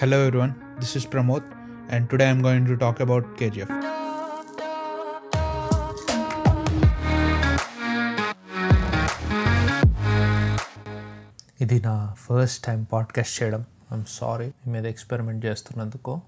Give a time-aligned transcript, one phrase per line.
[0.00, 1.44] Hello everyone, this is Pramod,
[1.90, 3.70] and today I'm going to talk about KGF.
[11.60, 13.64] ఇది నా first time podcast చేయడం.
[13.92, 16.20] I'm sorry మీ మీద experiment చేస్తున్నందుకు.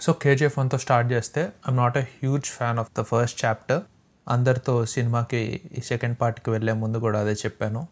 [0.00, 3.82] So KGF వన్తో స్టార్ట్ చేస్తే I'm not a huge fan of the first chapter
[4.28, 7.88] అందరితో సినిమాకి ఈ సెకండ్ పార్ట్కి వెళ్ళే ముందు కూడా అదే చెప్పాను.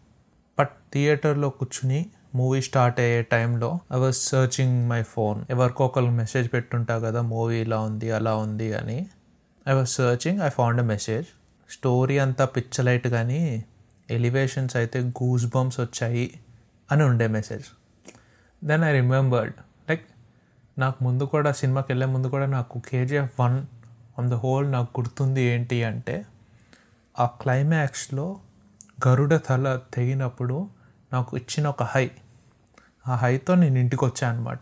[0.59, 2.05] బట్ థియేటర్లో కూర్చుని
[2.35, 7.61] మూవీ స్టార్ట్ అయ్యే టైంలో I was searching my phone ఎవరికో ఒకరికి మెసేజ్ పెట్టుంటా కదా మూవీ
[7.61, 9.07] ఇలా ఉంది అలా ఉంది అని.
[9.67, 11.27] I was searching I found a message
[11.69, 13.63] story అంతా పిచ్చలైట్ కానీ
[14.09, 16.39] ఎలివేషన్స్ అయితే గూస్ బంప్స్ వచ్చాయి
[16.91, 17.65] అని ఉండే message
[18.63, 19.53] then I remembered
[19.89, 20.05] like
[20.79, 23.65] నాకు ముందు కూడా సినిమాకి వెళ్ళే ముందు కూడా నాకు KGF one
[24.19, 26.25] on the whole నాకు గుర్తుంది ఏంటి అంటే
[27.19, 28.39] ఆ క్లైమాక్స్లో
[29.07, 30.69] గరుడ తల తెగినప్పుడు
[31.13, 32.11] నాకు ఇచ్చిన ఒక హై.
[33.07, 34.59] ఆ హైతో నేను ఇంటికి వచ్చాను అనమాట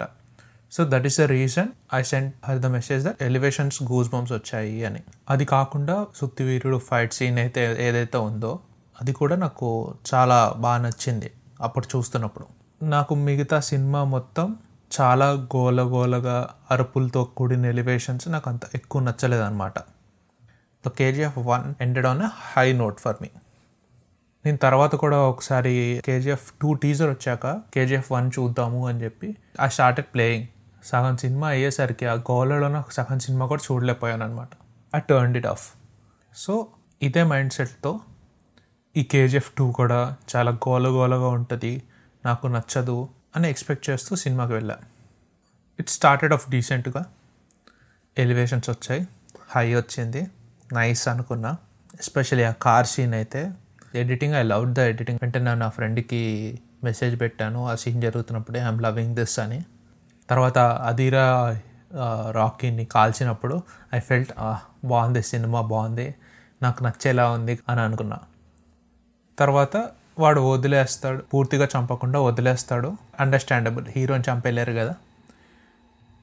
[0.71, 4.85] so that is the reason I send her the message that elevations goose bumps వచ్చాయి
[4.85, 5.03] అని.
[5.29, 8.59] అది కాకుండా సుత్తివీరుడు ఫైట్ సీన్ అయితే ఏదైతే ఉందో
[9.01, 12.45] అది కూడా నాకు చాలా బాగా నచ్చింది అప్పుడు చూస్తున్నప్పుడు.
[12.83, 14.55] నాకు మిగతా సినిమా మొత్తం
[15.01, 19.79] చాలా గోల గోలగా అరుపులతో కూడిన ఎలివేషన్స్ నాకు అంత ఎక్కువ నచ్చలేదు అనమాట
[20.85, 23.29] the KGF one ended on a high note for me
[24.45, 30.07] నేను తర్వాత కూడా ఒకసారి కేజీఎఫ్ టూ టీజర్ వచ్చాక కేజీఎఫ్ వన్ చూద్దాము అని చెప్పి ఐ స్టార్టెడ్
[30.13, 30.47] ప్లేయింగ్.
[30.83, 34.49] సగం సినిమా అయ్యేసరికి ఆ గోలలో నాకు సగం సినిమా కూడా చూడలేకపోయాను అనమాట
[34.95, 35.73] I turn it off.
[36.35, 36.67] So
[37.01, 37.99] ఇదే మైండ్ సెట్తో
[38.97, 41.83] ఈ కేజీఎఫ్ టూ కూడా చాలా గోల గోలగా ఉంటుంది
[42.25, 44.77] నాకు నచ్చదు అని ఎక్స్పెక్ట్ చేస్తూ సినిమాకి వెళ్ళా.
[45.79, 47.05] ఇట్ స్టార్టెడ్ ఆఫ్ డీసెంట్గా.
[48.17, 49.07] ఎలివేషన్స్ వచ్చాయి.
[49.49, 50.27] హై వచ్చింది.
[50.73, 51.57] నైస్ అనుకున్నా.
[51.99, 53.51] ఎస్పెషల్లీ ఆ కార్ సీన్ అయితే
[53.95, 57.67] editing I love the editing అంటే నేను నా ఫ్రెండ్కి మెసేజ్ పెట్టాను.
[57.67, 59.65] ఆ సీన్ జరుగుతున్నప్పుడే ఐఎమ్ లవింగ్ దిస్ అని.
[60.29, 61.59] తర్వాత అదీరా
[62.31, 63.63] రాకీని కాల్చినప్పుడు
[63.95, 64.31] ఐ ఫెల్ట్
[64.85, 66.15] బాగుంది సినిమా బాగుంది.
[66.61, 68.19] నాకు నచ్చేలా ఉంది అని అనుకున్నా.
[69.39, 69.89] తర్వాత
[70.19, 71.21] వాడు వదిలేస్తాడు.
[71.21, 72.97] పూర్తిగా చంపకుండా వదిలేస్తాడు.
[73.19, 74.95] అండర్స్టాండబుల్ హీరోని చంపేలేరు కదా.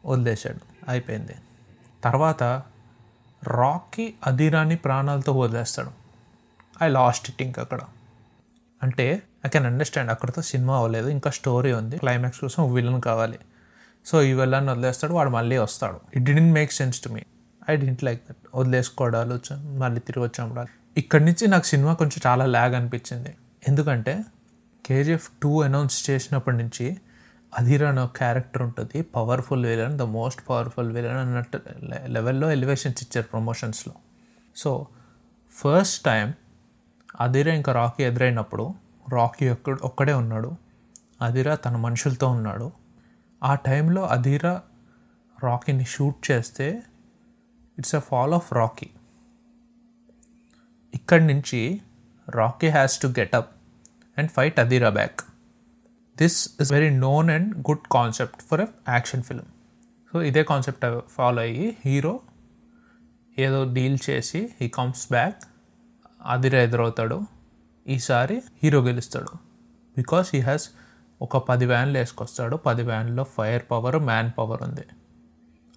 [0.06, 0.90] వదిలేశాడు.
[0.90, 1.34] అయిపోయింది.
[2.04, 2.42] తర్వాత
[3.44, 6.01] రాకీ అధీరాని ప్రాణాలతో వదిలేస్తాడు.
[6.82, 7.80] ఐ లాస్ట్ ఇట్ ఇంక అక్కడ.
[8.82, 13.38] అంటే ఐ కెన్ అండర్స్టాండ్ అక్కడతో సినిమా అవ్వలేదు ఇంకా స్టోరీ ఉంది క్లైమాక్స్ కోసం విలన్ కావాలి.
[14.06, 16.00] సో ఈ విలన్ వదిలేస్తాడు వాడు మళ్ళీ వస్తాడు.
[16.14, 17.22] It didn't make sense to me
[17.70, 20.64] I didn't like that వదిలేసుకోవడాలు మళ్ళీ తిరిగి వచ్చాము
[20.96, 23.36] ఇక్కడి నుంచి నాకు సినిమా కొంచెం చాలా ల్యాగ్ అనిపించింది.
[23.68, 24.24] ఎందుకంటే
[24.86, 26.96] కేజీఎఫ్ టూ అనౌన్స్ చేసినప్పటి నుంచి
[27.58, 31.60] అధీరా అనే క్యారెక్టర్ ఉంటుంది powerful villain the most powerful villain అన్నట్టు
[32.06, 33.94] లెవెల్లో ఎలివేషన్స్ ఇచ్చారు ప్రమోషన్స్లో
[34.56, 34.86] సో
[35.50, 36.34] ఫస్ట్ టైం
[37.20, 38.74] అదిరా ఇంకా రాకీ ఎదురైనప్పుడు
[39.12, 40.56] రాకీ ఒక్క ఒక్కడే ఉన్నాడు.
[41.20, 42.72] అదిరా తన మనుషులతో ఉన్నాడు.
[43.42, 44.62] ఆ టైంలో అదిరా
[45.44, 46.82] రాకీని షూట్ చేస్తే
[47.78, 48.90] it's a fall of Rocky.
[50.94, 51.80] ఇక్కడి నుంచి
[52.28, 53.50] Rocky has to get up
[54.18, 55.20] and fight Adheera back.
[56.18, 59.46] This is very known and good concept for a action film.
[60.12, 62.20] So ఇదే కాన్సెప్ట్ ఫాలో అయ్యి హీరో
[63.38, 65.42] ఏదో డీల్ చేసి he comes back.
[66.26, 67.22] Adheera ఎదురవుతాడు
[67.88, 69.36] ఈసారి hero గెలుస్తాడు.
[69.96, 70.70] Because he has
[71.22, 72.56] ఒక పది వ్యాన్లు వేసుకొస్తాడు.
[72.56, 74.80] పది వ్యాన్లో ఫైర్ పవర్ మ్యాన్ పవర్ ఉంది.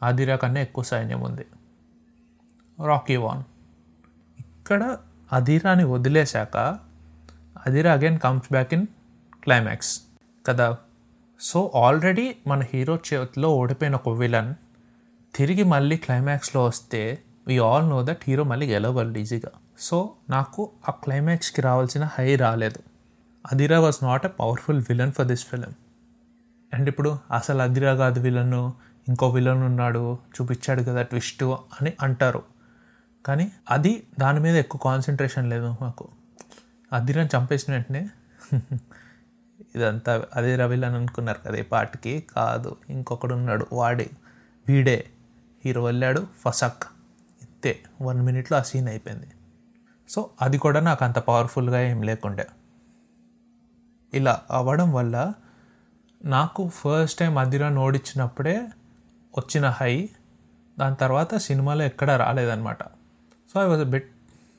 [0.04, 1.46] అదిరా కన్నా ఎక్కువ సైన్యం ఉంది.
[2.86, 3.44] రాకీ వాన్
[4.40, 4.98] ఇక్కడ
[5.32, 6.58] అధీరాని వదిలేశాక
[7.68, 8.88] Adheera again comes back in
[9.44, 10.02] climax
[10.48, 10.78] కదా?
[11.40, 14.54] సో ఆల్రెడీ మన హీరో చేతిలో ఓడిపోయిన ఒక విలన్
[15.36, 20.92] తిరిగి మళ్ళీ క్లైమాక్స్లో వస్తే we all know that hero మళ్ళీ గెలవగలడు ఈజీగా సో నాకు ఆ
[20.92, 22.80] క్లైమాక్స్కి రావాల్సిన హై రాలేదు.
[23.52, 25.74] Adheera was not a powerful villain for this film
[26.74, 28.54] and ఇప్పుడు అసలు అదిరా కాదు విలన్
[29.08, 32.44] ఇంకో విలన్ ఉన్నాడు చూపించాడు కదా ట్విస్ట్ అని అంటారు.
[33.26, 36.08] కానీ అది దాని మీద ఎక్కువ కాన్సన్ట్రేషన్ లేదు మాకు.
[36.94, 38.10] అదిరాని చంపేసిన వెంటనే
[39.76, 42.28] ఇదంతా అదే విలన్ అని అనుకున్నారు కదా ఈ పాటకి.
[42.36, 44.10] కాదు ఇంకొకడు ఉన్నాడు వాడే
[44.68, 45.10] వీడే.
[45.66, 46.84] హీరో వెళ్ళాడు ఫసక్.
[47.42, 49.28] ఇంతే వన్ మినిట్లో ఆ సీన్ అయిపోయింది.
[50.10, 52.48] సో అది కూడా నాకు అంత పవర్ఫుల్గా ఏం లేకుండే.
[54.14, 55.34] ఇలా అవ్వడం వల్ల
[56.26, 58.68] నాకు ఫస్ట్ టైం అదిరాని ఓడించినప్పుడే
[59.38, 60.10] వచ్చిన హై
[60.80, 62.84] దాని తర్వాత సినిమాలో ఎక్కడ రాలేదనమాట
[63.54, 64.12] so I was a bit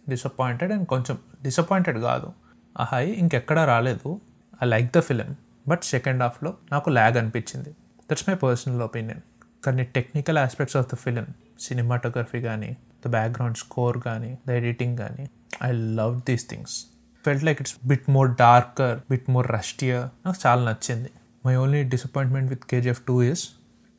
[0.08, 2.32] disappointed and కొంచెం డిసప్పాయింటెడ్ కాదు.
[2.78, 4.20] ఆ హై ఇంకెక్కడా రాలేదు.
[4.62, 5.36] I like the film
[5.68, 7.76] but second హాఫ్లో నాకు ల్యాగ్ అనిపించింది.
[8.10, 9.20] దట్స్ మై పర్సనల్ ఒపీనియన్
[9.64, 11.26] కానీ technical aspects of the film
[11.60, 12.76] cinematography కానీ
[13.06, 15.30] ద బ్యాక్గ్రౌండ్ స్కోర్ కానీ ద ఎడిటింగ్ కానీ
[15.62, 16.86] I love these things
[17.24, 21.10] felt like it's bit more darker bit more rustier నాకు చాలా నచ్చింది.
[21.46, 23.48] My only disappointment with KGF two is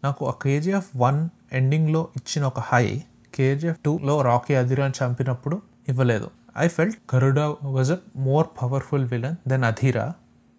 [0.03, 3.03] నాకు ఆ KGF one ఎండింగ్లో ఇచ్చిన ఒక హై
[3.35, 6.31] కేజీఎఫ్ టూలో రాకీ అధిరాని చంపినప్పుడు ఇవ్వలేదు.
[6.57, 10.13] I felt Garuda was a more powerful villain than Adhira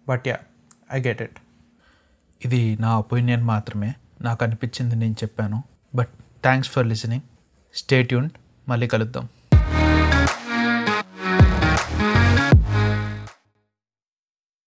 [0.07, 0.37] but ya
[0.91, 1.39] I get it
[2.45, 3.93] ఇది నా ఒపీనియన్ మాత్రమే.
[4.21, 5.63] నాకు అనిపించింది నేను చెప్పాను.
[5.95, 6.09] But
[6.43, 7.21] thanks for listening
[7.73, 8.29] stay tune
[8.69, 9.29] మళ్ళీ కలుద్దాం.